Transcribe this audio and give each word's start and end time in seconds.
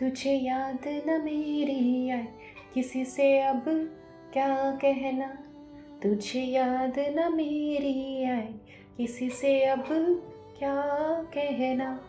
तुझे 0.00 0.30
याद 0.30 1.04
न 1.08 1.20
मेरी 1.24 2.10
आए 2.10 2.28
किसी 2.74 3.04
से 3.04 3.40
अब 3.40 3.64
क्या 4.32 4.78
कहना? 4.82 5.26
तुझे 6.02 6.40
याद 6.40 6.98
न 6.98 7.32
मेरी 7.34 8.24
आए 8.24 8.54
किसी 8.96 9.30
से 9.30 9.64
अब 9.64 9.84
क्या 10.58 10.74
कहना? 11.34 12.00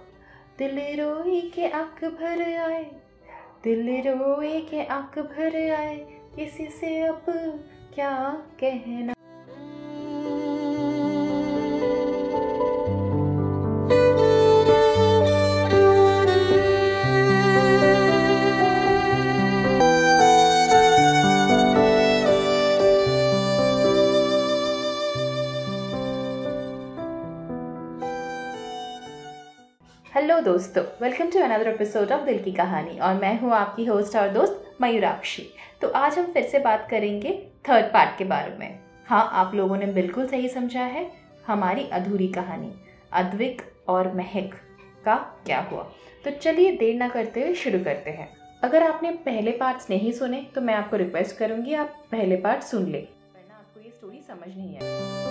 दिल 0.59 1.01
रोई 1.01 1.41
के 1.41 1.67
आँख 1.67 2.05
भर 2.05 2.57
आए। 2.57 2.83
दिल 3.63 4.01
रोए 4.07 4.61
के 4.61 4.83
आँख 4.83 5.19
भर 5.19 5.71
आए। 5.71 5.97
किसी 6.35 6.67
से 6.67 7.01
अब 7.01 7.25
क्या 7.95 8.43
कहना? 8.59 9.13
दोस्तों 30.61 30.83
welcome 31.01 31.29
to 31.31 31.39
another 31.39 31.67
episode 31.67 32.11
of 32.11 32.25
Dil 32.25 32.41
Ki 32.43 32.51
Kahani 32.51 32.97
और 32.99 33.13
मैं 33.13 33.39
हूँ 33.39 33.51
आपकी 33.53 33.85
होस्ट 33.85 34.15
और 34.15 34.27
दोस्त 34.29 34.75
मयूराक्षी। 34.81 35.43
तो 35.81 35.87
आज 35.89 36.17
हम 36.19 36.25
फिर 36.33 36.43
से 36.43 36.59
बात 36.59 36.85
करेंगे 36.89 37.31
थर्ड 37.69 37.85
पार्ट 37.85 38.17
के 38.17 38.23
बारे 38.23 38.55
में। 38.57 38.79
हाँ 39.07 39.23
आप 39.33 39.55
लोगों 39.55 39.77
ने 39.77 39.85
बिल्कुल 39.85 40.27
सही 40.27 40.49
समझा 40.49 40.83
है, 40.83 41.05
हमारी 41.47 41.87
अधूरी 41.89 42.27
कहानी, 42.27 42.71
अद्विक 43.13 43.61
और 43.89 44.13
महक 44.15 44.53
का 45.05 45.15
क्या 45.45 45.59
हुआ? 45.71 45.89
तो 46.25 46.31
चलिए 46.31 46.77
देर 46.77 46.95
ना 46.95 47.09
करते 47.09 47.43
हुए 47.43 47.55
शुरू 47.55 47.83
करते 47.83 48.11
हैं। 48.11 48.29
अगर 48.63 48.83
आपने 48.83 49.11
पहले 49.25 49.51
पार्ट्स 49.57 49.89
नहीं 49.89 50.11
सुने 50.11 50.45
तो 50.55 50.61
मैं 50.61 50.73
आपको 50.73 50.97
रिक्वेस्ट 50.97 51.37
करूँगी 51.37 51.73
आप 51.75 52.01
पहले 52.11 52.35
पार्ट 52.37 52.63
सुन 52.63 52.85
ले। 52.85 52.99
वरना 52.99 53.55
आपको 53.55 53.81
ये 53.81 53.89
स्टोरी 53.89 54.23
समझ 54.27 54.55
नहीं 54.55 54.77
आएगी। 54.77 55.30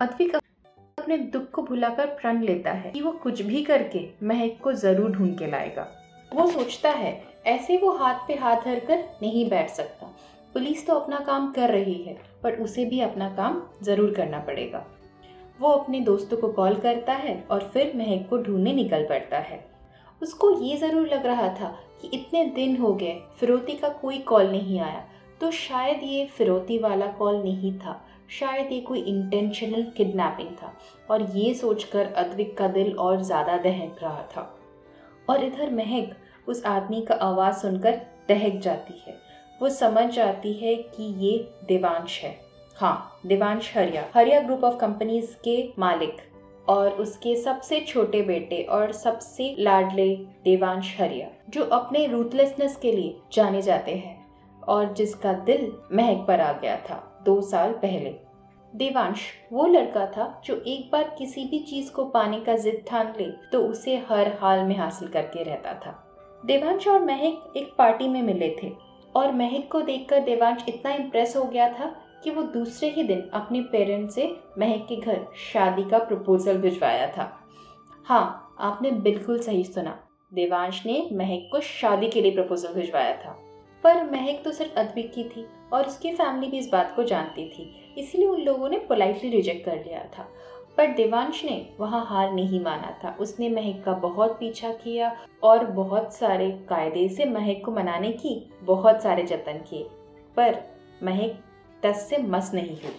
अद्विक 0.00 0.34
अपने 0.34 1.16
दुख 1.18 1.50
को 1.50 1.62
भुलाकर 1.62 2.06
प्रण 2.16 2.42
लेता 2.42 2.72
है 2.72 2.90
कि 2.90 3.00
वो 3.00 3.10
कुछ 3.22 3.40
भी 3.42 3.62
करके 3.64 4.04
महक 4.22 4.58
को 4.62 4.72
ज़रूर 4.72 5.10
ढूंढ 5.10 5.36
के 5.38 5.46
लाएगा। 5.46 5.86
वो 6.32 6.46
सोचता 6.46 6.90
है, 6.90 7.10
ऐसे 7.46 7.76
वो 7.76 7.90
हाथ 7.92 8.26
पे 8.28 8.34
हाथ 8.34 8.64
धर 8.64 8.78
कर 8.80 8.98
नहीं 9.22 9.48
बैठ 9.50 9.70
सकता। 9.70 10.06
पुलिस 10.54 10.86
तो 10.86 10.94
अपना 10.94 11.18
काम 11.18 11.50
कर 11.52 11.70
रही 11.70 11.94
है, 12.02 12.16
पर 12.42 12.56
उसे 12.56 12.84
भी 12.84 13.00
अपना 13.00 13.28
काम 13.36 13.60
ज़रूर 13.82 14.14
करना 14.14 14.38
पड़ेगा। 14.40 14.84
वो 15.60 15.70
अपने 15.70 16.00
दोस्तों 16.00 16.36
को 16.36 16.48
कॉल 16.52 16.74
करता 16.76 17.12
है 17.14 17.40
और 17.50 17.70
फिर 17.74 17.92
महक 17.96 18.28
को 18.30 18.38
ढूँढने 18.38 18.72
निकल 18.74 19.06
पड़ता 19.08 19.38
है। 19.40 19.64
उसको 20.22 20.50
ये 20.60 20.76
ज़रूर 20.76 21.08
लग 21.08 21.26
रहा 21.26 21.48
था 21.50 21.76
कि 22.00 22.10
इतने 22.14 22.44
दिन 22.46 22.76
हो 22.76 22.94
गए, 22.94 23.20
फिरौती 23.40 23.74
का 23.74 23.88
कोई 24.00 24.18
कॉल 24.20 24.50
नहीं 24.50 24.80
आया 24.80 25.04
तो 25.40 25.50
शायद 25.52 26.00
ये 26.02 26.24
फिरौती 26.28 26.78
वाला 26.78 27.06
कॉल 27.08 27.36
नहीं 27.36 27.78
था। 27.78 28.02
शायद 28.30 28.72
ये 28.72 28.80
कोई 28.80 29.00
इंटेंशनल 29.00 29.82
किडनैपिंग 29.96 30.48
था 30.56 30.72
और 31.10 31.22
ये 31.36 31.52
सोचकर 31.54 32.12
अद्विक 32.14 32.56
का 32.58 32.68
दिल 32.68 32.92
और 32.92 33.22
ज़्यादा 33.22 33.56
दहक 33.56 33.98
रहा 34.02 34.22
था। 34.36 34.54
और 35.28 35.44
इधर 35.44 35.70
महक 35.70 36.16
उस 36.48 36.64
आदमी 36.66 37.00
का 37.02 37.14
आवाज़ 37.14 37.56
सुनकर 37.56 38.00
दहक 38.28 38.60
जाती 38.60 39.02
है। 39.06 39.16
वो 39.62 39.68
समझ 39.68 40.04
जाती 40.10 40.52
है 40.52 40.74
कि 40.76 41.04
ये 41.24 41.38
देवांश 41.68 42.20
है। 42.22 42.36
हाँ 42.76 43.20
देवांश 43.26 43.72
हरिया 43.76 44.04
हरिया 44.14 44.40
ग्रुप 44.40 44.64
ऑफ़ 44.64 44.76
कंपनीज़ 44.76 45.34
के 45.44 45.56
मालिक 45.78 46.16
और 46.68 46.90
उसके 46.92 47.34
सबसे 47.36 47.80
छोटे 47.80 48.22
बेटे 48.22 48.62
और 48.62 48.92
सबसे 48.92 49.54
लाडले 49.58 50.14
देवांश 50.44 50.94
हरिया, 51.00 51.28
जो 51.48 51.64
अपने 51.64 52.06
रूथलेसनेस 52.06 52.76
के 52.76 52.92
लिए 52.92 53.16
जाने 53.32 53.62
जाते 53.62 53.94
हैं 53.94 54.16
और 54.62 54.92
जिसका 54.94 55.32
दिल 55.32 55.72
महक 55.92 56.24
पर 56.28 56.40
आ 56.40 56.52
गया 56.52 56.76
था। 56.90 57.04
दो 57.24 57.40
साल 57.40 57.72
पहले। 57.72 58.14
देवांश, 58.72 59.20
वो 59.52 59.66
लड़का 59.66 60.06
था 60.06 60.40
जो 60.44 60.54
एक 60.56 60.90
बार 60.92 61.14
किसी 61.18 61.44
भी 61.44 61.58
चीज़ 61.60 61.92
को 61.92 62.04
पाने 62.04 62.40
का 62.40 62.56
जिद 62.56 62.82
ठान 62.88 63.12
ले 63.18 63.30
तो 63.52 63.60
उसे 63.60 63.96
हर 64.10 64.32
हाल 64.40 64.64
में 64.64 64.76
हासिल 64.76 65.08
करके 65.08 65.42
रहता 65.42 65.74
था। 65.76 65.94
देवांश 66.44 66.88
और 66.88 67.00
महक 67.00 67.52
एक 67.56 67.72
पार्टी 67.78 68.08
में 68.08 68.22
मिले 68.22 68.54
थे, 68.62 68.72
और 69.14 69.32
महक 69.32 69.68
को 69.72 69.80
देखकर 69.80 70.20
देवांश 70.20 70.64
इतना 70.68 70.92
इम्प्रेस 70.92 71.36
हो 71.36 71.44
गया 71.44 71.68
था 71.68 71.94
कि 72.24 72.30
वो 72.30 72.42
दूसरे 72.42 72.88
ही 72.90 73.02
दिन 73.02 73.28
अपने 73.34 73.60
पेरेंट्स 73.62 74.14
से 74.14 74.26
महक 74.58 74.86
के 74.88 74.96
घर 74.96 75.26
शादी 75.52 75.88
का 75.90 75.98
प्रपोजल 75.98 76.58
भिजवाया 76.58 77.06
था। 77.08 77.32
हाँ 78.06 78.56
आपने 78.60 78.90
बिल्कुल 78.90 79.38
सही 79.38 79.64
सुना। 79.64 79.98
देवांश 80.34 80.84
ने 80.86 81.08
महक 81.12 81.48
को 81.52 81.60
शादी 81.60 82.08
के 82.08 82.22
लिए 82.22 82.32
प्रपोजल 82.32 82.74
भिजवाया 82.74 83.16
था। 83.16 83.36
पर 83.84 84.02
महक 84.04 84.42
तो 84.44 84.52
सिर्फ़ 84.52 84.78
अद्विक 84.78 85.12
की 85.14 85.24
थी 85.26 85.46
और 85.72 85.86
उसकी 85.86 86.12
फैमिली 86.14 86.50
भी 86.50 86.58
इस 86.58 86.68
बात 86.68 86.92
को 86.96 87.02
जानती 87.04 87.48
थी, 87.48 87.94
इसलिए 87.98 88.26
उन 88.26 88.40
लोगों 88.40 88.68
ने 88.68 88.78
पोलाइटली 88.78 89.30
रिजेक्ट 89.30 89.64
कर 89.64 89.76
लिया 89.76 90.04
था। 90.18 90.28
पर 90.76 90.86
देवांश 90.86 91.44
ने 91.44 91.74
वहाँ 91.80 92.04
हार 92.06 92.32
नहीं 92.32 92.60
माना 92.60 92.90
था। 93.04 93.16
उसने 93.20 93.48
महक 93.48 93.82
का 93.84 93.92
बहुत 93.92 94.38
पीछा 94.40 94.72
किया 94.74 95.12
और 95.42 95.64
बहुत 95.66 96.14
सारे 96.14 96.50
कायदे 96.68 97.08
से 97.08 97.24
महक 97.24 97.62
को 97.64 97.72
मनाने 97.72 98.12
की 98.12 98.34
बहुत 98.62 99.02
सारे 99.02 99.22
जतन 99.22 99.62
किए। 99.70 99.88
पर 100.36 100.58
महक 101.02 101.38
टस 101.82 102.06
से 102.10 102.18
मस 102.18 102.50
नहीं 102.54 102.76
हुई 102.76 102.94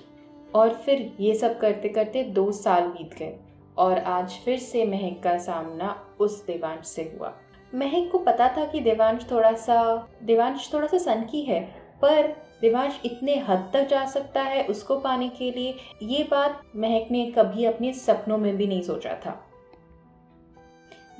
और 0.55 0.73
फिर 0.75 1.11
ये 1.19 1.33
सब 1.35 1.59
करते 1.59 1.89
करते 1.89 2.23
दो 2.23 2.51
साल 2.51 2.87
बीत 2.87 3.13
गए 3.19 3.35
और 3.77 3.99
आज 3.99 4.39
फिर 4.45 4.57
से 4.59 4.85
महक 4.85 5.21
का 5.23 5.37
सामना 5.37 5.95
उस 6.19 6.45
देवांश 6.45 6.85
से 6.85 7.03
हुआ। 7.13 7.33
महक 7.73 8.09
को 8.11 8.17
पता 8.17 8.47
था 8.57 8.65
कि 8.65 8.79
देवांश 8.79 9.25
थोड़ा 9.31 9.51
सा, 9.53 10.07
देवांश 10.23 10.69
थोड़ा 10.73 10.87
सा 10.87 10.97
सनकी 10.97 11.41
है, 11.41 11.61
पर 12.01 12.27
देवांश 12.61 12.99
इतने 13.05 13.35
हद 13.39 13.69
तक 13.73 13.87
जा 13.87 14.05
सकता 14.05 14.41
है 14.43 14.63
उसको 14.65 14.97
पाने 14.99 15.27
के 15.29 15.51
लिए, 15.51 15.75
ये 16.03 16.23
बात 16.31 16.61
महक 16.75 17.11
ने 17.11 17.25
कभी 17.31 17.65
अपने 17.65 17.93
सपनों 17.95 18.37
में 18.37 18.55
भी 18.57 18.67
नहीं 18.67 18.81
सोचा 18.81 19.13
था। 19.25 19.39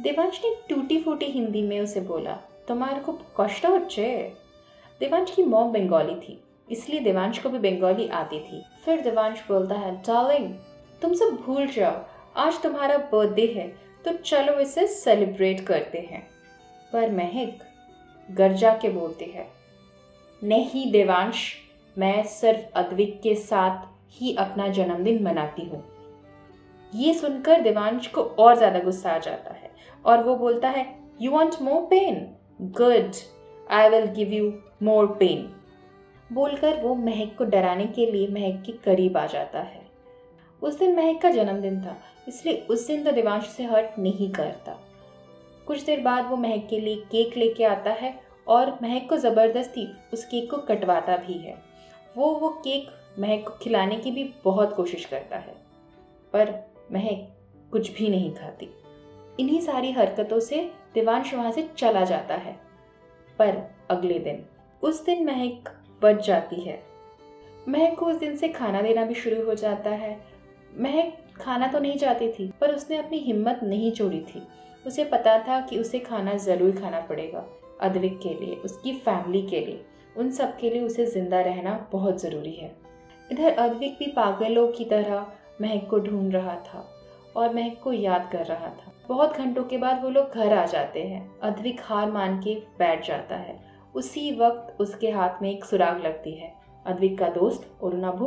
देवांश 0.02 0.40
ने 0.46 0.56
टूटी 0.70 1.02
फूटी 1.02 1.26
हिंदी 1.26 1.62
में 1.62 1.80
उसे 1.82 2.02
बोला, 2.02 2.38
तुम्हारे 2.68 3.00
को 3.00 3.20
कष्ट 3.40 3.66
होच्छे 3.66 4.08
देवांश 5.02 5.32
की 5.32 5.44
मॉम 5.44 5.72
बंगाली 5.74 6.16
थी, 6.18 6.42
इसलिए 6.68 7.00
देवांश 7.00 7.40
को 7.40 7.50
भी 7.50 7.60
बंगाली 7.60 8.08
आती 8.10 8.40
थी। 8.42 8.64
फिर 8.86 9.02
देवांश 9.02 9.44
बोलता 9.48 9.76
है 9.76 9.96
डार्लिंग 9.98 10.54
तुम 11.02 11.14
सब 11.14 11.38
भूल 11.46 11.68
जाओ, 11.68 12.02
आज 12.38 12.62
तुम्हारा 12.62 12.98
बर्थडे 13.14 13.46
है 13.56 13.68
तो 14.06 14.12
चलो 14.14 14.60
इसे 14.60 14.88
सेलिब्रेट 14.88 15.66
करते 15.68 15.98
हैं। 16.02 16.28
पर 16.94 17.12
महक 17.12 17.60
गर्जा 18.30 18.74
के 18.74 18.90
बोलती 18.90 19.26
है। 19.26 19.48
नहीं 20.42 20.92
देवांश, 20.92 21.54
मैं 21.98 22.24
सिर्फ़ 22.26 22.78
अद्विक 22.80 23.20
के 23.22 23.36
साथ 23.38 23.86
ही 24.12 24.36
अपना 24.38 24.68
जन्मदिन 24.70 25.24
मनाती 25.24 25.66
हूँ। 25.66 25.84
ये 26.94 27.14
सुनकर 27.14 27.62
देवांश 27.62 28.08
को 28.08 28.22
और 28.22 28.56
ज़्यादा 28.58 28.80
गुस्सा 28.80 29.12
आ 29.12 29.18
जाता 29.20 29.54
है 29.54 29.72
और 30.06 30.24
वो 30.24 30.36
बोलता 30.36 30.70
है 30.70 30.86
you 31.22 31.32
want 31.32 31.62
more 31.62 31.82
pain 31.90 32.26
good 32.62 33.16
I 33.70 33.90
will 33.90 34.06
give 34.14 34.34
you 34.34 34.52
more 34.84 35.08
pain 35.20 35.50
बोलकर 36.30 36.82
वो 36.82 36.94
महक 36.96 37.36
को 37.38 37.46
डराने 37.46 37.86
के 37.88 38.06
लिए 38.12 38.28
महक 38.30 38.62
के 38.66 38.72
करीब 38.84 39.18
आ 39.18 39.26
जाता 39.28 39.60
है। 39.60 39.82
उस 40.62 40.78
दिन 40.80 40.96
महक 40.96 41.22
का 41.22 41.30
जन्मदिन 41.32 41.82
था, 41.82 41.96
इसलिए 42.28 42.66
उस 42.70 42.88
दिन 42.88 43.04
तो 43.04 43.12
देवांश 43.12 43.48
से 43.48 43.64
हर्ट 43.66 44.00
नहीं 44.00 44.32
करता। 44.32 44.78
कुछ 45.70 45.84
देर 45.84 46.00
बाद 46.00 46.26
वो 46.26 46.36
महक 46.38 46.66
के 46.70 46.80
लिए 46.80 46.96
केक 47.12 47.36
लेके 47.38 47.64
आता 47.64 47.92
है 47.92 48.14
और 48.48 48.78
महक 48.84 49.10
को 49.10 49.18
ज़बरदस्ती 49.18 49.86
उस 50.14 50.24
केक 50.26 50.50
को 50.52 50.58
कटवाता 50.58 51.18
भी 51.18 51.34
है। 51.34 51.54
वो 52.18 52.30
वो 52.36 52.50
केक 52.64 52.88
महक 53.20 53.44
को 53.48 53.58
खिलाने 53.64 53.96
की 53.96 54.12
भी 54.12 54.24
बहुत 54.46 54.74
कोशिश 54.76 55.06
करता 55.06 55.38
है, 55.38 55.54
पर 56.34 56.54
महक 56.92 57.28
कुछ 57.72 57.92
भी 57.94 58.10
नहीं 58.10 58.34
खाती। 58.34 58.70
इन्हीं 59.40 59.60
सारी 59.62 59.92
हरकतों 59.92 60.40
से 60.40 60.62
देवांश 60.94 61.34
वहाँ 61.34 61.52
से 61.52 61.70
चला 61.78 62.04
जाता 62.06 62.36
है। 62.36 62.58
पर 63.40 63.64
अगले 63.90 64.20
दिन, 64.20 64.44
उस 64.84 65.06
दिन 65.06 65.26
महक 65.26 65.70
बच 66.02 66.26
जाती 66.26 66.62
है। 66.62 66.82
महक 67.68 67.98
को 68.00 68.06
उस 68.06 68.16
दिन 68.16 68.36
से 68.36 68.48
खाना 68.50 68.82
देना 68.82 69.06
भी 69.06 69.16
शुरू 69.16 69.46
हो 69.46 69.54
जाता 69.56 69.90
है। 69.90 70.18
महक 70.78 71.18
खाना 71.38 71.68
तो 71.68 71.80
नहीं 71.80 71.98
चाहती 71.98 72.32
थी, 72.32 72.52
पर 72.62 72.76
उसने 72.76 72.98
अपनी 72.98 73.18
हिम्मत 73.18 73.60
नहीं 73.64 73.92
छोड़ी 73.92 74.20
थी। 74.22 74.42
उसे 74.86 75.04
पता 75.04 75.38
था 75.40 75.60
कि 75.62 75.80
उसे 75.80 76.00
खाना 76.00 76.34
ज़रूर 76.38 76.72
खाना 76.72 77.00
पड़ेगा, 77.00 77.46
अद्विक 77.82 78.20
के 78.20 78.30
लिए, 78.30 78.56
उसकी 78.56 78.94
फैमिली 78.94 79.42
के 79.42 79.60
लिए। 79.60 79.86
उन 80.18 80.32
सब 80.32 80.58
के 80.58 80.70
लिए 80.70 80.82
उसे 80.82 81.06
ज़िंदा 81.06 81.42
रहना 81.42 81.88
बहुत 81.92 82.22
ज़रूरी 82.22 82.54
है। 82.54 82.76
इधर 83.32 83.58
अद्विक 83.58 83.98
भी 84.00 84.06
पागलों 84.06 84.68
की 84.68 84.86
तरह 84.86 85.26
महक 85.62 85.88
को 85.90 86.00
ढूंढ 86.00 86.34
रहा 86.34 86.56
था 86.56 86.88
और 87.36 87.54
महक 87.56 87.80
को 87.84 87.94
याद 87.94 88.30
कर 88.32 88.46
रहा 88.46 88.68
था। 88.68 88.94
बहुत 89.08 89.38
घंटों 89.38 89.64
के 89.64 89.78
बाद 89.78 90.04
वो 90.04 90.10
लोग 90.10 90.32
घर 90.32 90.54
आ 90.54 90.66
जाते 90.66 91.04
हैं। 91.04 91.40
अद्विक 91.40 91.82
हार 91.84 92.12
मान 92.12 92.40
के 92.42 92.56
बैठ 92.80 93.08
जाता 93.08 93.36
है। 93.36 93.58
उसी 93.96 94.32
वक्त 94.36 94.82
उसके 94.82 95.12
हाथ 95.12 95.42
में 95.42 95.50
एक 95.52 95.66
सुराग 95.66 96.02
लगती 96.02 96.32
है। 96.32 96.54
अद्विक 96.86 97.18
का 97.20 97.30
दोस्त 97.30 97.70
अरुणाभू 97.84 98.26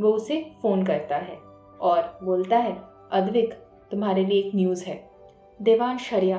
वो 0.00 0.12
उसे 0.12 0.40
फ़ोन 0.62 0.84
करता 0.84 1.16
है 1.16 1.36
और 1.80 2.18
बोलता 2.22 2.58
है, 2.58 2.76
अद्विक, 3.12 3.52
तुम्हारे 3.90 4.24
लिए 4.24 4.40
एक 4.40 4.54
न्यूज़ 4.54 4.84
है। 4.84 5.13
देवान 5.60 5.98
शरिया 5.98 6.38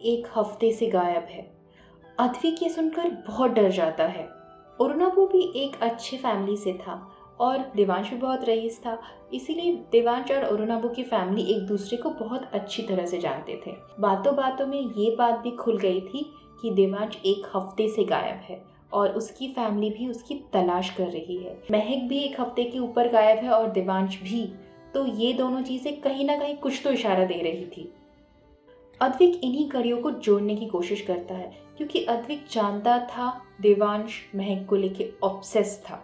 एक 0.00 0.26
हफ़्ते 0.36 0.70
से 0.72 0.86
गायब 0.86 1.26
है। 1.30 1.40
अद्विक 2.18 2.62
ये 2.62 2.68
सुनकर 2.68 3.08
बहुत 3.26 3.50
डर 3.50 3.70
जाता 3.70 4.04
है। 4.04 4.22
अरुणाभू 4.78 5.26
भी 5.26 5.40
एक 5.56 5.80
अच्छे 5.82 6.16
फैमिली 6.16 6.56
से 6.56 6.72
था 6.72 6.94
और 7.40 7.58
देवांश 7.76 8.10
भी 8.10 8.16
बहुत 8.16 8.44
रईस 8.44 8.78
था। 8.78 8.98
इसीलिए 9.34 9.72
देवांश 9.92 10.30
और 10.30 10.42
अरुणाबू 10.42 10.88
की 10.88 11.02
फैमिली 11.02 11.42
एक 11.52 11.66
दूसरे 11.66 11.96
को 11.96 12.10
बहुत 12.10 12.48
अच्छी 12.54 12.82
तरह 12.82 13.06
से 13.06 13.18
जानते 13.18 13.60
थे। 13.66 13.72
बातों 14.00 14.34
बातों 14.36 14.66
में 14.66 14.78
ये 14.78 15.14
बात 15.16 15.38
भी 15.38 15.50
खुल 15.50 15.78
गई 15.78 16.00
थी 16.00 16.24
कि 16.62 16.70
देवांश 16.70 17.16
एक 17.26 17.50
हफ़्ते 17.56 17.88
से 17.88 18.04
गायब 18.04 18.40
है 18.42 18.62
और 18.92 19.10
उसकी 19.10 19.48
फैमिली 19.48 19.90
भी 19.90 20.08
उसकी 20.08 20.34
तलाश 20.52 20.90
कर 20.90 21.08
रही 21.08 21.36
है। 21.36 21.58
महक 21.70 22.08
भी 22.08 22.18
एक 22.18 22.40
हफ़्ते 22.40 22.64
के 22.64 22.78
ऊपर 22.78 23.08
गायब 23.08 23.38
है 23.38 23.50
और 23.50 23.68
देवांश 23.70 24.20
भी। 24.22 24.46
तो 24.94 25.06
ये 25.06 25.32
दोनों 25.32 25.62
चीज़ें 25.62 26.00
कहीं 26.00 26.24
ना 26.24 26.36
कहीं 26.36 26.56
कुछ 26.56 26.80
तो 26.84 26.90
इशारा 26.90 27.24
दे 27.24 27.42
रही 27.42 27.64
थी। 27.66 27.92
अद्विक 29.00 29.40
इन्हीं 29.44 29.68
कड़ियों 29.68 29.98
को 29.98 30.10
जोड़ने 30.10 30.56
की 30.56 30.66
कोशिश 30.66 31.00
करता 31.00 31.34
है, 31.34 31.52
क्योंकि 31.76 32.04
अद्विक 32.04 32.44
जानता 32.50 32.98
था 33.06 33.30
देवांश 33.60 34.20
महक 34.36 34.66
को 34.68 34.76
लेके 34.76 35.08
ऑब्सेस 35.22 35.82
था। 35.84 36.00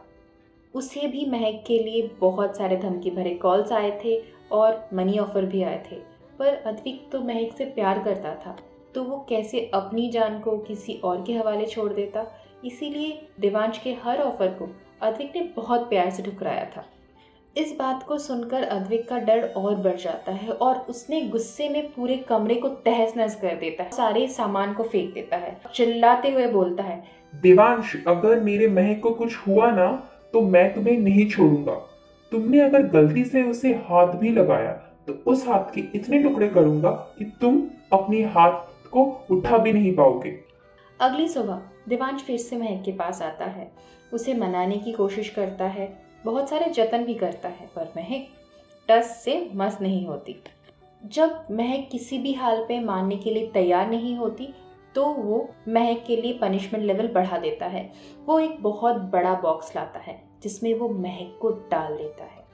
उसे 0.74 1.06
भी 1.06 1.24
महक 1.26 1.62
के 1.66 1.78
लिए 1.78 2.10
बहुत 2.20 2.56
सारे 2.56 2.76
धमकी 2.76 3.10
भरे 3.10 3.34
कॉल्स 3.34 3.72
आए 3.72 3.98
थे 4.04 4.20
और 4.52 4.88
मनी 4.94 5.18
ऑफ़र 5.18 5.46
भी 5.46 5.62
आए 5.62 5.82
थे। 5.90 5.96
पर 6.38 6.54
अद्विक 6.56 7.08
तो 7.12 7.20
महक 7.20 7.56
से 7.58 7.64
प्यार 7.64 8.02
करता 8.02 8.34
था 8.36 8.56
तो 8.94 9.02
वो 9.04 9.24
कैसे 9.28 9.60
अपनी 9.74 10.08
जान 10.10 10.38
को 10.40 10.56
किसी 10.58 10.94
और 10.94 11.22
के 11.22 11.32
हवाले 11.32 11.66
छोड़ 11.66 11.92
देता? 11.92 12.26
इसीलिए 12.64 13.20
देवांश 13.40 13.78
के 13.78 13.92
हर 13.94 14.20
ऑफ़र 14.20 14.48
को 14.52 14.68
अद्विक 15.02 15.36
ने 15.36 15.42
बहुत 15.56 15.88
प्यार 15.88 16.10
से 16.10 16.22
ठुकराया 16.22 16.64
था। 16.76 16.84
इस 17.56 17.74
बात 17.78 18.02
को 18.02 18.16
सुनकर 18.18 18.62
अद्विक 18.62 19.08
का 19.08 19.18
डर 19.18 19.42
और 19.56 19.74
बढ़ 19.76 19.96
जाता 19.96 20.32
है 20.32 20.52
और 20.52 20.76
उसने 20.88 21.20
गुस्से 21.22 21.68
में 21.68 21.88
पूरे 21.92 22.16
कमरे 22.18 22.54
को 22.54 22.68
तहस 22.84 23.16
नहस 23.16 23.34
कर 23.40 23.54
देता 23.56 23.84
है। 23.84 23.90
सारे 23.90 24.26
सामान 24.28 24.74
को 24.74 24.82
फेंक 24.82 25.12
देता 25.14 25.36
है। 25.36 25.56
चिल्लाते 25.74 26.30
हुए 26.30 26.46
बोलता 26.46 26.82
है 26.82 27.02
देवांश 27.32 27.94
अगर 28.08 28.40
मेरे 28.40 28.68
महक 28.68 29.00
को 29.02 29.10
कुछ 29.10 29.36
हुआ 29.36 29.70
ना 29.70 29.90
तो 30.32 30.40
मैं 30.42 30.72
तुम्हें 30.74 30.98
नहीं 30.98 31.28
छोड़ूँगा। 31.30 31.74
तुमने 32.32 32.60
अगर 32.60 32.86
गलती 32.88 33.24
से 33.24 33.42
उसे 33.42 33.72
हाथ 33.86 34.14
भी 34.14 34.30
लगाया 34.30 34.72
तो 35.06 35.22
उस 35.26 35.46
हाथ 35.48 35.74
के 35.74 35.80
इतने 35.94 36.22
टुकड़े 36.22 36.48
करूँगा 36.48 36.90
कि 37.18 37.24
तुम 37.40 37.62
अपने 37.92 38.22
हाथ 38.26 38.60
को 38.92 39.04
उठा 39.30 39.58
भी 39.58 39.72
नहीं 39.72 39.94
पाओगे। 39.96 40.38
अगली 41.00 41.28
सुबह 41.28 41.60
देवांश 41.88 42.22
फिर 42.22 42.38
से 42.38 42.56
महक 42.56 42.82
के 42.84 42.92
पास 42.92 43.22
आता 43.22 43.44
है। 43.46 43.70
उसे 44.12 44.34
मनाने 44.34 44.76
की 44.76 44.92
कोशिश 44.92 45.28
करता 45.28 45.64
है। 45.66 45.86
बहुत 46.24 46.48
सारे 46.48 46.70
जतन 46.70 47.04
भी 47.04 47.14
करता 47.14 47.48
है, 47.48 47.66
पर 47.76 47.92
महक 47.96 48.26
टस 48.88 49.20
से 49.24 49.50
मस 49.54 49.78
नहीं 49.80 50.06
होती। 50.06 50.36
जब 51.02 51.46
महक 51.50 51.88
किसी 51.92 52.18
भी 52.18 52.32
हाल 52.32 52.64
पे 52.68 52.80
मानने 52.80 53.16
के 53.16 53.30
लिए 53.30 53.46
तैयार 53.46 53.88
नहीं 53.90 54.16
होती 54.16 54.54
तो 54.94 55.04
वो 55.04 55.48
महक 55.68 56.02
के 56.06 56.16
लिए 56.16 56.32
पनिशमेंट 56.32 56.84
लेवल 56.84 57.08
बढ़ा 57.08 57.38
देता 57.38 57.66
है। 57.66 57.82
वो 58.26 58.38
एक 58.40 58.62
बहुत 58.62 58.96
बड़ा 59.10 59.34
बॉक्स 59.34 59.74
लाता 59.76 59.98
है, 59.98 60.22
जिसमें 60.42 60.72
वो 60.74 60.88
महक 60.88 61.38
को 61.42 61.50
डाल 61.70 61.96
देता 61.96 62.24
है। 62.24 62.44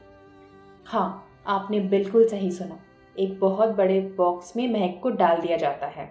हाँ 0.87 1.29
आपने 1.47 1.81
बिल्कुल 1.81 2.29
सही 2.29 2.51
सुना। 2.51 2.79
एक 3.17 3.39
बहुत 3.41 3.69
बड़े 3.69 4.01
बॉक्स 4.17 4.57
में 4.57 4.67
महक 4.73 5.01
को 5.03 5.11
डाल 5.11 5.41
दिया 5.41 5.57
जाता 5.57 5.87
है। 5.87 6.09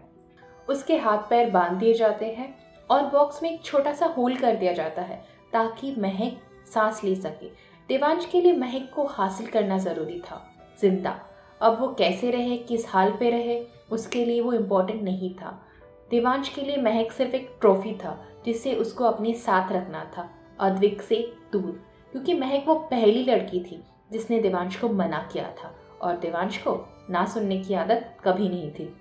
उसके 0.69 0.98
हाथ 0.98 1.30
पैर 1.30 1.50
बाँध 1.50 1.78
दिए 1.80 1.94
जाते 1.94 2.25
हैं 2.28 2.54
और 2.90 3.06
बॉक्स 3.06 3.44
में 3.44 3.51
एक 3.51 3.63
छोटा 3.63 3.94
सा 3.94 4.06
होल 4.08 4.36
कर 4.36 4.56
दिया 4.56 4.74
जाता 4.74 5.01
है, 5.01 5.24
ताकि 5.54 5.96
महक 5.98 6.42
सांस 6.73 7.03
ले 7.03 7.15
सके। 7.15 7.47
देवांश 7.88 8.25
के 8.25 8.41
लिए 8.41 8.53
महक 8.53 8.91
को 8.95 9.06
हासिल 9.06 9.47
करना 9.47 9.77
ज़रूरी 9.77 10.19
था। 10.19 10.51
ज़िंदा। 10.81 11.19
अब 11.62 11.79
वो 11.79 11.88
कैसे 11.88 12.31
रहे, 12.31 12.57
किस 12.57 12.89
हाल 12.89 13.12
पे 13.12 13.29
रहे, 13.29 13.65
उसके 13.91 14.25
लिए 14.25 14.41
वो 14.41 14.53
इम्पोर्टेंट 14.53 15.01
नहीं 15.01 15.35
था। 15.35 15.62
देवांश 16.09 16.50
के 16.50 16.62
लिए 16.62 16.77
महक 16.77 17.12
सिर्फ़ 17.12 17.35
एक 17.35 17.57
ट्रॉफी 17.62 17.94
था 17.94 18.25
जिसे 18.45 18.75
उसको 18.75 19.03
अपने 19.03 19.33
साथ 19.33 19.71
रखना 19.71 20.12
था, 20.17 20.29
अद्विक 20.59 21.01
से 21.01 21.33
दूर। 21.51 21.83
क्योंकि 22.12 22.33
महक 22.33 22.63
वो 22.67 22.75
पहली 22.75 23.23
लड़की 23.23 23.59
थी, 23.59 23.83
जिसने 24.12 24.39
देवांश 24.39 24.75
को 24.75 24.89
मना 24.89 25.29
किया 25.33 25.53
था। 25.63 25.75
और 26.01 26.17
देवांश 26.17 26.57
को 26.57 26.89
ना 27.09 27.25
सुनने 27.25 27.59
की 27.59 27.73
आदत 27.73 28.17
कभी 28.23 28.50
नहीं 28.50 28.71
थी। 28.71 28.97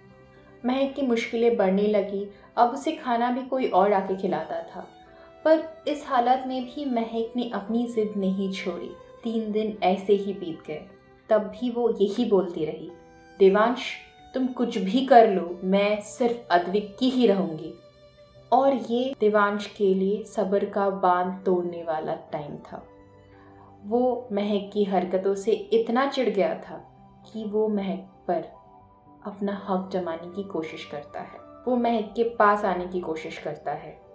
महक 0.67 0.95
की 0.95 1.03
मुश्किलें 1.03 1.57
बढ़ने 1.57 1.83
लगी, 1.83 2.31
अब 2.57 2.71
उसे 2.71 2.93
खाना 2.93 3.31
भी 3.31 3.43
कोई 3.43 3.69
और 3.69 3.93
आके 3.93 4.17
खिलाता 4.17 4.63
था। 4.63 4.89
पर 5.45 5.65
इस 5.89 6.05
हालत 6.07 6.45
में 6.47 6.65
भी 6.65 6.85
महक 6.85 7.33
ने 7.37 7.51
अपनी 7.51 7.87
जिद 7.87 8.15
नहीं 8.17 8.53
छोड़ी। 8.53 8.91
तीन 9.25 9.53
दिन 9.53 9.79
ऐसे 9.83 10.13
ही 10.13 10.33
बीत 10.33 10.63
गए। 10.67 10.83
तब 11.29 11.39
भी 11.39 11.71
वो 11.71 11.91
यही 11.91 12.25
बोलती 12.25 12.65
रही, 12.65 12.91
देवांश, 13.39 13.97
तुम 14.35 14.47
कुछ 14.47 14.79
भी 14.79 15.07
कर 15.07 15.31
लो, 15.31 15.61
मैं 15.65 16.01
सिर्फ़ 16.01 16.55
अद्विक 16.55 16.97
की 16.99 17.11
ही 17.11 17.27
रहूँगी। 17.27 17.75
और 18.53 18.73
ये 18.75 19.15
देवांश 19.21 19.67
के 19.67 19.95
लिए 19.95 20.25
सब्र 20.25 20.65
का 20.65 20.91
बाँध 20.91 21.45
तोड़ने 21.45 21.83
वाला 21.83 22.15
टाइम 22.15 22.57
था। 22.57 22.87
वो 23.85 24.29
महक 24.33 24.71
की 24.73 24.85
हरकतों 24.85 25.35
से 25.35 25.53
इतना 25.53 26.07
चिढ़ 26.07 26.29
गया 26.29 26.55
था 26.55 26.91
कि 27.33 27.45
वो 27.45 27.69
महक 27.69 28.09
पर 28.29 28.45
अपना 29.27 29.67
हक 29.69 29.91
जमाने 29.93 30.37
की 30.37 30.43
कोशिश 30.43 30.85
करता 30.85 31.21
है। 31.21 31.39
वो 31.69 31.77
महक 31.77 32.13
के 32.17 32.23
पास 32.23 32.65
आने 32.65 32.87
की 32.87 33.01
कोशिश 33.01 33.39
करता 33.39 33.73
है। 33.73 34.14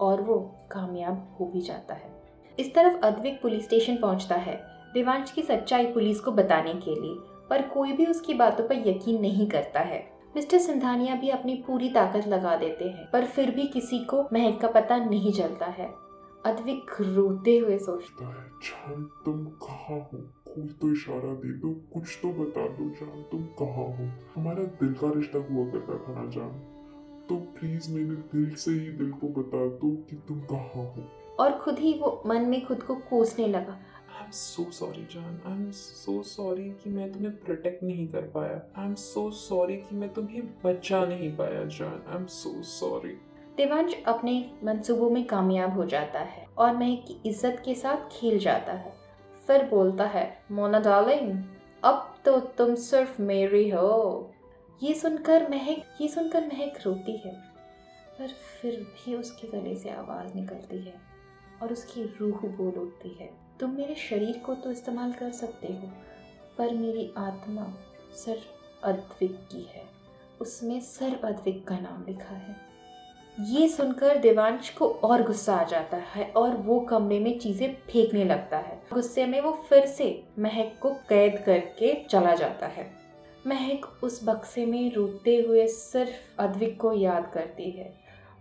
और 0.00 0.22
वो 0.22 0.38
कामयाब 0.72 1.36
हो 1.40 1.46
भी 1.46 1.60
जाता 1.60 1.94
है। 1.94 2.22
इस 2.58 2.74
तरफ़ 2.74 3.00
अद्विक 3.02 3.42
पुलिस 3.42 3.64
स्टेशन 3.64 3.96
पहुँचता 3.96 4.34
है, 4.34 4.60
देवांश 4.94 5.30
की 5.30 5.42
सच्चाई 5.42 5.86
पुलिस 5.86 6.20
को 6.20 6.32
बताने 6.32 6.74
के 6.74 7.00
लिए, 7.00 7.16
पर 7.50 7.62
कोई 7.62 7.92
भी 7.92 8.06
उसकी 8.06 8.34
बातों 8.34 8.64
पर 8.64 8.88
यकीन 8.88 9.20
नहीं 9.20 9.48
करता 9.48 9.80
है। 9.80 10.10
मिस्टर 10.36 10.58
सिंधानिया 10.58 11.14
भी 11.14 11.28
अपनी 11.28 11.54
पूरी 11.54 11.88
ताकत 11.88 12.28
लगा 12.28 12.56
देते 12.56 12.84
हैं, 12.84 13.10
पर 13.10 13.24
फिर 13.24 13.50
भी 13.50 13.66
किसी 13.66 13.98
को 13.98 14.28
महक 14.32 14.60
का 14.60 14.68
पता 14.68 14.96
नहीं 14.96 15.32
चलता 15.32 15.66
है। 15.66 16.10
अद्विक 16.46 16.90
रोते 17.00 17.58
हुए 17.58 17.78
सोचता 17.78 18.28
है 18.28 18.48
जान 18.48 19.10
तुम 19.24 19.44
कहाँ 19.44 19.98
हो? 19.98 20.18
कोई 20.48 20.68
तो 20.68 20.92
इशारा 20.92 21.34
दे 21.34 21.52
दो, 21.52 21.68
कुछ 21.68 22.18
तो 22.22 22.28
बता 22.28 22.68
दो, 22.68 22.90
जान 22.90 23.22
तुम 23.22 23.42
कहाँ 23.42 23.86
हो? 23.86 24.08
हमारा 24.36 24.62
दिल 24.62 24.92
का 24.92 25.12
रिश्ता 25.16 25.38
हुआ 25.38 25.66
करता 25.70 25.94
था 25.94 26.24
ना, 26.24 26.30
जान। 26.30 26.79
तो 27.30 27.36
प्लीज़ 27.56 27.90
मेरे 27.90 28.16
दिल 28.32 28.54
से 28.54 28.70
ही 28.70 28.90
दिल 28.98 29.10
को 29.12 29.28
बता 29.34 29.66
दो 29.78 29.90
कि 30.10 30.16
तुम 30.28 30.40
कहाँ 30.44 30.84
हो। 30.86 31.04
और 31.40 31.52
खुद 31.58 31.78
ही 31.78 31.92
वो 31.98 32.10
मन 32.26 32.44
में 32.44 32.64
खुद 32.66 32.82
को 32.82 32.94
कोसने 33.10 33.46
लगा। 33.46 33.72
आई 33.72 34.24
एम 34.24 34.30
सो 34.30 34.64
सॉरी 34.72 35.02
जान 35.12 35.40
आई 35.46 35.52
एम 35.52 35.70
सो 35.70 36.22
सॉरी 36.22 36.68
कि 36.82 36.90
मैं 36.90 37.10
तुम्हें 37.12 37.32
प्रोटेक्ट 37.36 37.82
नहीं 37.82 38.06
कर 38.08 38.22
पाया। 38.34 38.60
आई 38.76 38.86
एम 38.86 38.94
सो 38.94 39.30
सॉरी 39.30 39.76
कि 39.76 39.96
मैं 39.96 40.12
तुम्हें 40.14 40.42
बचा 40.64 41.04
नहीं 41.06 41.30
पाया 41.36 41.64
जान 41.68 42.02
I 42.08 42.16
am 42.16 42.26
so 42.26 42.62
sorry 42.62 43.16
Devansh 43.56 43.94
अपने 44.06 44.34
मंसूबों 44.64 45.10
में 45.10 45.24
कामयाब 45.26 45.76
हो 45.76 45.84
जाता 45.86 46.20
है 46.20 46.46
और 46.58 46.76
महक 46.76 47.04
की 47.08 47.20
इज़्ज़त 47.28 47.62
के 47.64 47.74
साथ 47.74 48.08
खेल 48.12 48.38
जाता 48.38 48.72
है। 48.72 48.92
फिर 49.46 49.64
बोलता 49.64 50.04
है 50.06 50.26
मोना 50.52 50.80
डार्लिंग 50.80 51.32
अब 51.82 52.14
तो 52.24 52.38
तुम 52.58 52.74
सिर्फ़ 52.74 53.20
मेरी 53.22 53.68
हो। 53.70 54.32
ये 54.80 54.92
सुनकर 54.94 55.48
महक, 55.50 55.82
ये 56.00 56.08
सुनकर 56.08 56.46
महक 56.46 56.78
रोती 56.84 57.16
है, 57.16 57.32
पर 58.18 58.28
फिर 58.28 58.76
भी 58.94 59.14
उसके 59.14 59.48
गले 59.48 59.74
से 59.74 59.90
आवाज़ 59.90 60.34
निकलती 60.34 60.78
है 60.78 60.94
और 61.62 61.72
उसकी 61.72 62.02
रूह 62.20 62.46
बोल 62.48 62.80
उठती 62.80 63.08
है। 63.20 63.28
तुम 63.60 63.70
मेरे 63.70 63.94
शरीर 63.94 64.38
को 64.38 64.54
तो 64.54 64.70
इस्तेमाल 64.70 65.12
कर 65.12 65.30
सकते 65.30 65.66
हो, 65.66 65.90
पर 66.58 66.74
मेरी 66.74 67.12
आत्मा 67.18 67.66
सिर्फ़ 68.16 68.86
अद्विक 68.86 69.34
की 69.52 69.62
है। 69.74 69.82
उसमें 70.40 70.80
सिर्फ़ 70.80 71.26
अद्विक 71.26 71.66
का 71.68 71.78
नाम 71.78 72.04
लिखा 72.08 72.34
है। 72.34 72.56
ये 73.38 73.68
सुनकर 73.68 74.18
देवांश 74.18 74.70
को 74.70 74.88
और 75.04 75.22
गुस्सा 75.22 75.56
आ 75.56 75.64
जाता 75.64 75.96
है 75.96 76.30
और 76.30 76.56
वो 76.56 76.80
कमरे 76.80 77.18
में 77.20 77.38
चीज़ें 77.38 77.74
फेंकने 77.86 78.24
लगता 78.24 78.58
है। 78.58 78.80
गुस्से 78.92 79.26
में 79.26 79.40
वो 79.40 79.52
फिर 79.68 79.86
से 79.86 80.08
महक 80.38 80.74
को 80.82 80.90
कैद 81.08 81.42
करके 81.46 81.94
चला 82.04 82.34
जाता 82.34 82.66
है। 82.66 82.99
महक 83.46 83.86
उस 84.02 84.20
बक्से 84.24 84.64
में 84.66 84.92
रोते 84.94 85.36
हुए 85.40 85.66
सिर्फ़ 85.66 86.42
अद्विक 86.42 86.80
को 86.80 86.92
याद 86.92 87.30
करती 87.34 87.70
है 87.70 87.92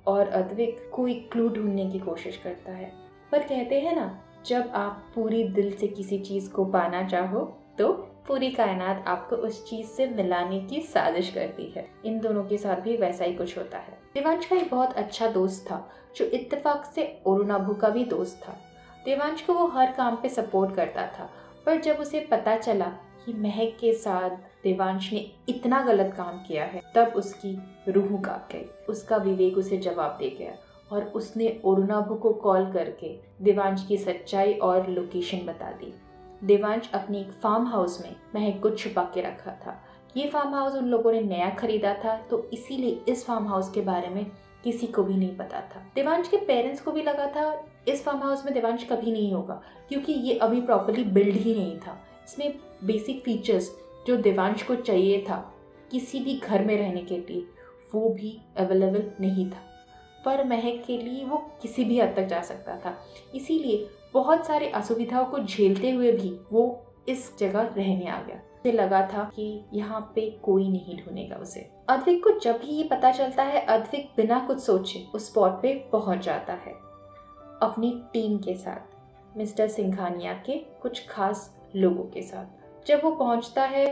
और 0.07 0.27
अद्विक 0.27 0.89
कोई 0.93 1.13
क्लू 1.31 1.47
ढूँढने 1.49 1.89
की 1.91 1.99
कोशिश 1.99 2.37
करता 2.37 2.71
है। 2.71 2.91
पर 3.31 3.43
कहते 3.43 3.79
हैं 3.79 3.95
ना, 3.95 4.19
जब 4.45 4.71
आप 4.75 5.03
पूरी 5.15 5.43
दिल 5.45 5.71
से 5.71 5.87
किसी 5.87 6.19
चीज़ 6.19 6.49
को 6.51 6.65
पाना 6.65 7.07
चाहो 7.07 7.41
तो 7.77 7.91
पूरी 8.27 8.49
कायनात 8.51 9.03
आपको 9.07 9.35
उस 9.35 9.63
चीज़ 9.69 9.87
से 9.87 10.07
मिलाने 10.07 10.59
की 10.61 10.81
साजिश 10.83 11.29
करती 11.29 11.71
है। 11.75 11.87
इन 12.05 12.19
दोनों 12.19 12.43
के 12.43 12.57
साथ 12.57 12.81
भी 12.81 12.95
वैसा 12.97 13.25
ही 13.25 13.33
कुछ 13.33 13.57
होता 13.57 13.77
है। 13.77 13.97
देवांश 14.13 14.45
का 14.45 14.55
एक 14.55 14.69
बहुत 14.71 14.93
अच्छा 14.93 15.27
दोस्त 15.27 15.65
था, 15.65 15.89
जो 16.15 16.25
इत्तेफाक 16.25 16.91
से 16.95 17.03
अरुणाभू 17.03 17.73
का 17.73 17.89
भी 17.89 18.03
दोस्त 18.05 18.41
था। 18.47 18.57
देवांश 19.05 19.41
को 19.41 19.53
वो 19.53 19.67
हर 19.67 19.91
काम 19.91 20.15
पे 20.15 20.29
सपोर्ट 20.29 20.75
करता 20.75 21.07
था, 21.09 21.29
पर 21.65 21.79
जब 21.81 21.95
उसे 21.95 22.19
पता 22.21 22.55
चला 22.57 22.91
कि 23.25 23.33
महक 23.33 23.77
के 23.79 23.93
साथ 23.93 24.29
देवांश 24.63 25.11
ने 25.13 25.19
इतना 25.49 25.81
गलत 25.83 26.13
काम 26.17 26.37
किया 26.37 26.63
है, 26.63 26.81
तब 26.95 27.13
उसकी 27.15 27.53
रूह 27.87 28.19
काँप 28.21 28.47
गई। 28.51 28.65
उसका 28.89 29.17
विवेक 29.17 29.57
उसे 29.57 29.77
जवाब 29.77 30.17
दे 30.19 30.29
गया 30.29 30.53
और 30.91 31.03
उसने 31.15 31.47
अरुणाभु 31.47 32.15
को 32.15 32.33
कॉल 32.35 32.71
करके 32.71 33.15
देवांश 33.41 33.85
की 33.87 33.97
सच्चाई 33.97 34.53
और 34.53 34.89
लोकेशन 34.89 35.45
बता 35.45 35.71
दी। 35.73 35.93
देवांश 36.43 36.89
अपने 36.93 37.19
एक 37.19 37.31
फार्म 37.33 37.67
हाउस 37.67 38.01
में 38.01 38.15
महक 38.35 38.61
को 38.61 38.69
छुपा 38.69 39.03
के 39.13 39.21
रखा 39.21 39.51
था। 39.65 39.79
ये 40.17 40.27
फार्म 40.29 40.53
हाउस 40.55 40.73
उन 40.73 40.85
लोगों 40.85 41.11
ने 41.11 41.21
नया 41.21 41.49
खरीदा 41.49 41.93
था 41.95 42.15
तो 42.29 42.43
इसीलिए 42.53 43.01
इस 43.09 43.25
फार्म 43.25 43.47
हाउस 43.47 43.71
के 43.71 43.81
बारे 43.81 44.09
में 44.09 44.25
किसी 44.63 44.87
को 44.87 45.03
भी 45.03 45.15
नहीं 45.15 45.35
पता 45.37 45.59
था। 45.65 45.81
देवांश 45.95 46.27
के 46.27 46.37
पेरेंट्स 46.37 46.81
को 46.81 46.91
भी 46.91 47.01
लगा 47.01 47.27
था, 47.27 47.65
इस 47.87 48.03
फार्म 48.03 48.19
हाउस 48.19 48.45
में 48.45 48.53
देवांश 48.53 48.83
कभी 48.83 49.11
नहीं 49.11 49.31
होगा, 49.33 49.61
क्योंकि 49.89 50.13
ये 50.13 50.37
अभी 50.37 50.61
प्रॉपरली 50.61 51.03
बिल्ड 51.03 51.35
ही 51.35 51.53
नहीं 51.55 51.77
था। 51.77 51.97
इसमें 52.29 52.59
बेसिक 52.83 53.23
फीचर्स 53.23 53.77
जो 54.07 54.15
देवांश 54.17 54.63
को 54.63 54.75
चाहिए 54.75 55.25
था, 55.29 55.53
किसी 55.91 56.19
भी 56.19 56.39
घर 56.39 56.65
में 56.65 56.77
रहने 56.77 57.01
के 57.01 57.17
लिए, 57.17 57.45
वो 57.93 58.09
भी 58.09 58.41
अवेलेबल 58.57 59.11
नहीं 59.21 59.49
था। 59.49 59.65
पर 60.25 60.43
महक 60.43 60.83
के 60.87 60.97
लिए 60.97 61.25
वो 61.25 61.37
किसी 61.61 61.83
भी 61.85 61.99
हद 61.99 62.13
तक 62.15 62.23
जा 62.23 62.41
सकता 62.41 62.75
था। 62.77 62.97
इसीलिए 63.35 63.89
बहुत 64.13 64.45
सारे 64.45 64.69
असुविधाओं 64.69 65.25
को 65.25 65.39
झेलते 65.39 65.91
हुए 65.91 66.11
भी 66.11 66.39
वो 66.51 66.85
इस 67.09 67.37
जगह 67.39 67.61
रहने 67.61 68.07
आ 68.07 68.21
गया। 68.21 68.35
उसे 68.35 68.71
लगा 68.71 69.01
था 69.01 69.31
कि 69.35 69.65
यहाँ 69.73 70.11
पे 70.15 70.29
कोई 70.43 70.69
नहीं 70.69 70.97
ढूंढेगा 70.97 71.35
उसे। 71.35 71.71
अद्विक 71.89 72.23
को 72.23 72.39
जब 72.39 72.57
भी 72.57 72.67
ये 72.67 72.83
पता 72.83 73.11
चलता 73.11 73.43
है, 73.43 73.61
अद्विक 73.61 74.09
बिना 74.17 74.39
कुछ 74.39 74.59
सोचे 74.59 75.05
उस 75.15 75.31
स्पॉट 75.31 75.51
पे 75.51 75.89
पहुँच 75.91 76.19
जाता 76.19 76.53
है। 76.53 76.73
अपनी 77.61 78.03
टीम 78.13 78.37
के 78.37 78.55
साथ, 78.55 78.95
मिस्टर 79.37 79.67
सिंघानिया 79.67 80.33
के 80.33 80.57
कुछ 80.57 81.07
खास 81.07 81.58
लोगों 81.75 82.03
के 82.03 82.21
साथ। 82.21 82.87
जब 82.87 83.01
वो 83.03 83.11
पहुँचता 83.11 83.63
है 83.63 83.85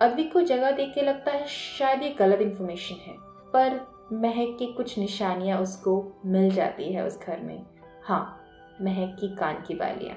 अद्विक 0.00 0.32
को 0.32 0.40
जगह 0.40 0.70
देख 0.70 0.94
के 0.94 1.02
लगता 1.02 1.32
है 1.32 1.46
शायद 1.46 2.02
ये 2.02 2.10
गलत 2.10 2.40
इंफॉर्मेशन 2.40 2.94
है। 3.00 3.14
पर 3.52 3.80
महक 4.12 4.56
की 4.58 4.66
कुछ 4.66 4.98
निशानियाँ 4.98 5.58
उसको 5.60 6.12
मिल 6.26 6.50
जाती 6.50 6.92
है 6.92 7.06
उस 7.06 7.18
घर 7.20 7.40
में। 7.40 7.64
हाँ 8.02 8.40
महक 8.82 9.16
की 9.20 9.28
कान 9.36 9.62
की 9.66 9.74
बालियाँ। 9.74 10.16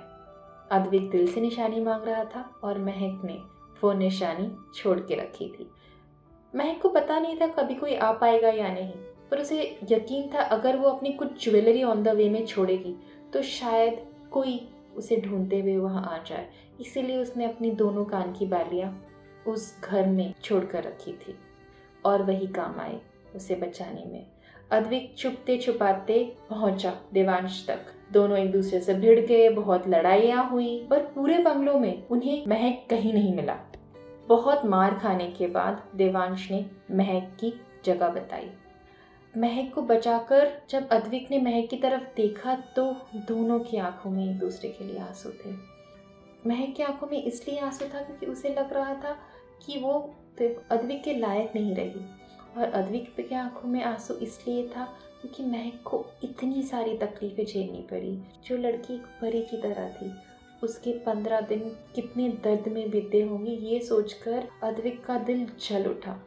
अद्विक 0.71 1.09
दिल 1.09 1.27
से 1.27 1.41
निशानी 1.41 1.79
मांग 1.79 2.03
रहा 2.03 2.23
था 2.25 2.49
और 2.63 2.79
महक 2.79 3.21
ने 3.25 3.37
वो 3.83 3.93
निशानी 3.93 4.51
छोड़ 4.75 4.99
के 4.99 5.15
रखी 5.15 5.47
थी। 5.49 5.69
महक 6.53 6.81
को 6.81 6.89
पता 6.89 7.19
नहीं 7.19 7.39
था 7.41 7.47
कभी 7.47 7.75
कोई 7.75 7.95
आ 7.95 8.11
पाएगा 8.11 8.49
या 8.49 8.69
नहीं, 8.69 8.91
पर 9.31 9.39
उसे 9.39 9.61
यकीन 9.91 10.29
था 10.33 10.41
अगर 10.41 10.77
वो 10.77 10.89
अपनी 10.89 11.11
कुछ 11.11 11.43
ज्वेलरी 11.43 11.83
ऑन 11.83 12.03
द 12.03 12.07
वे 12.07 12.29
में 12.29 12.45
छोड़ेगी 12.45 12.95
तो 13.33 13.41
शायद 13.41 14.05
कोई 14.31 14.59
उसे 14.95 15.17
ढूंढते 15.17 15.59
हुए 15.59 15.77
वहाँ 15.77 16.03
आ 16.09 16.17
जाए। 16.23 16.47
इसीलिए 16.79 17.17
उसने 17.17 17.45
अपनी 17.45 17.71
दोनों 17.71 18.05
कान 18.05 18.33
की 18.33 18.45
बालियाँ 18.45 19.05
उस 19.47 19.81
घर 19.81 20.07
में 20.07 20.33
छोड़ 20.43 20.65
कर 20.65 20.83
रखी 20.83 21.11
थी 21.11 21.37
और 22.05 22.23
वही 22.23 22.47
काम 22.47 22.79
आए 22.79 22.99
उसे 23.35 23.55
बचाने 23.55 24.03
में। 24.05 24.25
अद्विक 24.71 25.13
छुपते 25.17 25.57
छुपाते 25.57 26.35
पहुँचा 26.49 26.93
देवांश 27.13 27.65
तक। 27.67 27.79
दोनों 28.13 28.37
एक 28.37 28.51
दूसरे 28.51 28.79
से 28.81 28.93
भिड़ 28.93 29.19
गए, 29.19 29.49
बहुत 29.49 29.87
लड़ाइयाँ 29.87 30.49
हुई, 30.49 30.87
पर 30.89 30.99
पूरे 30.99 31.37
बंगलों 31.37 31.79
में 31.79 32.07
उन्हें 32.07 32.45
महक 32.47 32.87
कहीं 32.89 33.13
नहीं 33.13 33.35
मिला। 33.35 33.57
बहुत 34.27 34.65
मार 34.65 34.93
खाने 34.93 35.27
के 35.31 35.47
बाद 35.47 35.83
देवांश 35.95 36.51
ने 36.51 36.65
महक 36.91 37.37
की 37.39 37.53
जगह 37.85 38.09
बताई। 38.09 38.49
महक 39.37 39.73
को 39.73 39.81
बचाकर 39.81 40.51
जब 40.69 40.89
अद्विक 40.89 41.31
ने 41.31 41.39
महक 41.41 41.69
की 41.69 41.77
तरफ़ 41.77 42.03
देखा 42.17 42.55
तो 42.75 42.91
दोनों 43.15 43.59
की 43.59 43.77
आँखों 43.77 44.11
में 44.11 44.31
एक 44.31 44.39
दूसरे 44.39 44.69
के 44.69 44.85
लिए 44.85 44.99
आँसू 44.99 45.29
थे। 45.29 45.76
महक 46.47 46.75
की 46.75 46.83
आँखों 46.83 47.07
में 47.07 47.23
इसलिए 47.23 47.59
आँसू 47.59 47.85
था 47.85 48.01
क्योंकि 48.01 48.25
उसे 48.25 48.49
लग 48.49 48.73
रहा 48.73 48.93
था 48.93 49.17
कि 49.65 49.79
वो 49.79 49.93
अद्विक 50.71 51.03
के 51.03 51.13
लायक 51.13 51.51
नहीं 51.55 51.75
रही। 51.75 52.05
और 52.57 52.71
अद्विक 52.71 53.13
की 53.19 53.35
आँखों 53.35 53.69
में 53.69 53.83
आँसू 53.83 54.13
इसलिए 54.13 54.67
था 54.67 54.85
क्योंकि 55.21 55.43
महक 55.43 55.81
को 55.85 56.05
इतनी 56.23 56.63
सारी 56.63 56.97
तकलीफ़ें 56.97 57.45
झेलनी 57.45 57.81
पड़ी, 57.91 58.17
जो 58.45 58.57
लड़की 58.57 58.93
एक 58.93 59.05
परी 59.21 59.41
की 59.41 59.61
तरह 59.61 59.89
थी। 59.91 60.11
उसके 60.63 60.91
पंद्रह 60.99 61.41
दिन 61.41 61.59
कितने 61.95 62.29
दर्द 62.43 62.67
में 62.67 62.89
बीते 62.89 63.21
होंगे 63.21 63.51
ये 63.51 63.79
सोचकर 63.79 64.47
अद्विक 64.63 65.03
का 65.05 65.17
दिल 65.19 65.45
जल 65.69 65.85
उठा। 65.85 66.19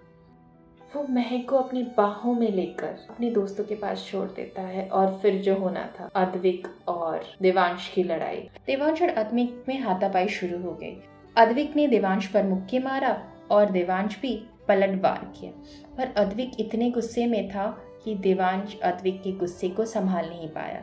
वो 0.97 1.07
महक 1.11 1.47
को 1.51 1.57
अपनी 1.57 1.83
बाहों 1.83 2.35
में 2.35 2.51
लेकर 2.53 3.07
अपने 3.11 3.31
दोस्तों 3.31 3.65
के 3.65 3.75
पास 3.75 4.09
छोड़ 4.11 4.29
देता 4.29 4.63
है 4.63 4.89
और 4.89 5.19
फिर 5.23 5.43
जो 5.43 5.57
होना 5.57 5.91
था, 6.01 6.11
अद्विक 6.17 6.69
और 6.89 7.27
देवांश 7.43 7.93
की 7.95 8.03
लड़ाई। 8.03 8.49
देवांश 8.67 9.03
और 9.03 9.09
अद्विक 9.09 9.65
में 9.69 9.81
हाथापाई 9.81 10.29
शुरू 10.29 10.63
हो 10.63 10.73
गई। 10.73 11.03
अद्विक 11.37 11.77
ने 11.77 11.87
देवांश 11.87 12.27
पर 12.27 12.43
मुक्के 12.43 12.79
मारा 12.79 13.25
और 13.51 13.71
देवांश 13.71 14.21
भी 14.21 14.47
पलट 14.69 15.03
वार 15.03 15.33
किया। 15.41 15.53
पर 15.97 16.13
अद्विक 16.17 16.51
इतने 16.61 16.91
गुस्से 16.91 17.27
में 17.27 17.49
था 17.49 17.85
कि 18.05 18.15
देवांश 18.15 18.81
अद्विक 18.81 19.23
के 19.23 19.33
गुस्से 19.33 19.69
को 19.69 19.85
संभाल 19.85 20.31
नहीं 20.31 20.49
पाया। 20.49 20.83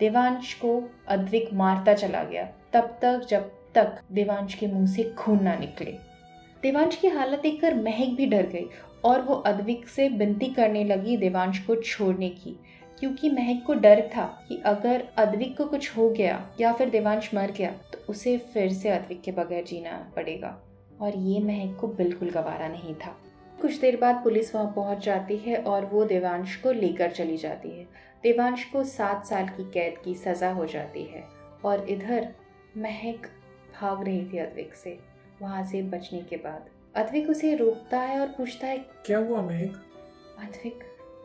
देवांश 0.00 0.54
को 0.54 0.90
अद्विक 1.08 1.54
मारता 1.54 1.94
चला 1.94 2.24
गया। 2.24 2.48
तब 2.72 2.98
तक, 3.02 3.26
जब 3.28 3.52
तक 3.74 4.00
देवांश 4.12 4.54
के 4.54 4.66
मुँह 4.66 4.86
से 4.86 5.04
खून 5.18 5.42
ना 5.42 5.54
निकले। 5.54 5.90
देवांश 6.62 6.96
की 6.96 7.08
हालत 7.08 7.38
देखकर 7.38 7.74
महक 7.74 8.08
भी 8.08 8.26
डर 8.26 8.46
गई 8.46 8.66
और 9.04 9.20
वो 9.20 9.34
अद्विक 9.36 9.88
से 9.88 10.08
विनती 10.08 10.48
करने 10.48 10.84
लगी 10.84 11.16
देवांश 11.16 11.58
को 11.58 11.76
छोड़ने 11.76 12.28
की, 12.30 12.58
क्योंकि 13.00 13.30
महक 13.30 13.62
को 13.66 13.74
डर 13.74 14.00
था 14.16 14.24
कि 14.48 14.60
अगर 14.66 15.04
अद्विक 15.18 15.56
को 15.56 15.64
कुछ 15.64 15.96
हो 15.96 16.08
गया 16.10 16.44
या 16.60 16.72
फिर 16.72 16.90
देवांश 16.90 17.30
मर 17.34 17.50
गया 17.50 17.70
तो 17.92 18.04
उसे 18.08 18.36
फिर 18.52 18.72
से 18.72 18.88
अद्विक 18.88 19.22
के 19.22 19.32
बगैर 19.32 19.64
जीना 19.64 19.96
पड़ेगा। 20.16 20.58
और 21.00 21.16
ये 21.18 21.40
महक 21.40 21.76
को 21.80 21.88
बिल्कुल 21.88 22.30
गवारा 22.30 22.68
नहीं 22.68 22.94
था। 22.94 23.16
कुछ 23.60 23.78
देर 23.80 23.96
बाद 23.96 24.22
पुलिस 24.24 24.54
वहाँ 24.54 24.72
पहुँच 24.76 25.04
जाती 25.04 25.36
है 25.36 25.56
और 25.56 25.84
वो 25.86 26.04
देवांश 26.04 26.54
को 26.56 26.72
लेकर 26.72 27.10
चली 27.10 27.36
जाती 27.36 27.68
है। 27.70 27.84
देवांश 28.24 28.64
को 28.64 28.82
सात 28.84 29.26
साल 29.26 29.48
की 29.48 29.64
कैद 29.70 29.98
की 30.04 30.14
सज़ा 30.14 30.50
हो 30.50 30.66
जाती 30.66 31.02
है 31.04 31.24
और 31.64 31.88
इधर 31.90 32.28
महक 32.76 33.26
भाग 33.74 34.04
रही 34.04 34.24
थी 34.26 34.38
अद्विक 34.38 34.74
से, 34.74 34.98
वहाँ 35.42 35.64
से 35.64 35.82
बचने 35.84 36.20
के 36.20 36.36
बाद। 36.36 36.68
अद्विक 36.96 37.30
उसे 37.30 37.54
रोकता 37.54 38.00
है 38.00 38.20
और 38.20 38.26
पूछता 38.26 38.66
है 38.66 38.78
क्या 39.06 39.18
हुआ 39.18 39.42
महक 39.42 39.76
अद्विक 40.38 40.84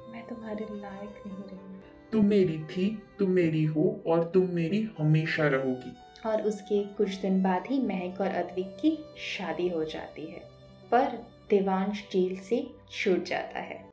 मैं 0.10 0.28
तुम्हारे 0.28 0.66
लायक 0.72 1.24
नहीं 1.28 1.38
रही 1.38 1.82
तुम 2.12 2.26
मेरी 2.26 2.58
थी 2.64 3.04
तुम 3.20 3.30
मेरी 3.30 3.64
हो 3.64 3.84
और 4.08 4.24
तुम 4.34 4.50
मेरी 4.52 4.90
हमेशा 4.98 5.48
रहोगी। 5.48 5.92
और 6.30 6.42
उसके 6.42 6.84
कुछ 6.84 7.16
दिन 7.16 7.42
बाद 7.44 7.64
ही 7.68 7.82
महक 7.82 8.22
और 8.22 8.28
अद्विक 8.28 8.78
की 8.82 8.98
शादी 9.38 9.68
हो 9.70 9.84
जाती 9.84 10.26
है 10.26 10.40
पर 10.92 11.18
देवांश 11.50 12.04
जेल 12.12 12.40
से 12.40 12.68
छूट 12.92 13.24
जाता 13.24 13.60
है। 13.60 13.90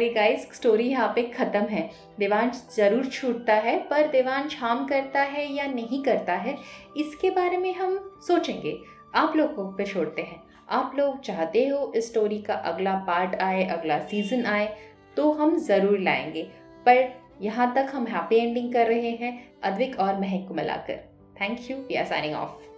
वरी 0.00 0.08
गाइस 0.10 0.46
स्टोरी 0.54 0.84
यहाँ 0.84 1.12
पे 1.14 1.22
ख़त्म 1.28 1.60
है। 1.60 1.80
देवांश 2.18 2.62
ज़रूर 2.76 3.06
छूटता 3.06 3.54
है, 3.54 3.76
पर 3.80 4.06
देवांश 4.10 4.56
हार्म 4.60 4.84
करता 4.86 5.22
है 5.22 5.44
या 5.54 5.66
नहीं 5.66 6.02
करता 6.02 6.34
है, 6.34 6.56
इसके 6.96 7.30
बारे 7.30 7.56
में 7.56 7.74
हम 7.74 7.98
सोचेंगे। 8.26 8.76
आप 9.14 9.36
लोगों 9.36 9.66
पे 9.72 9.86
छोड़ते 9.86 10.22
हैं। 10.22 10.40
आप 10.70 10.94
लोग 10.96 11.20
चाहते 11.20 11.66
हो 11.66 11.92
इस 11.96 12.08
स्टोरी 12.08 12.38
का 12.38 12.54
अगला 12.54 12.94
पार्ट 13.06 13.34
आए, 13.36 13.64
अगला 13.66 13.98
सीज़न 14.00 14.46
आए 14.46 14.74
तो 15.16 15.30
हम 15.32 15.56
ज़रूर 15.58 15.98
लाएँगे। 15.98 16.42
पर 16.86 17.08
यहाँ 17.42 17.72
तक 17.74 17.94
हम 17.94 18.06
हैप्पी 18.06 18.36
एंडिंग 18.38 18.72
कर 18.72 18.86
रहे 18.86 19.10
हैं। 19.12 19.38
अद्विक 19.64 20.00
और 20.00 20.20
महक 20.20 20.48
को 20.48 20.54
मिलाकर। 20.54 21.04
Thank 21.40 21.70
you 21.70 21.76
we 21.78 21.94
are 21.94 22.06
signing 22.06 22.34
off 22.36 22.69